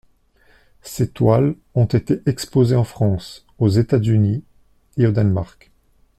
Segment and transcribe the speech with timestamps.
[0.81, 4.43] Ses toiles ont été exposées en France, aux États-Unis
[4.97, 5.69] et au Danemark.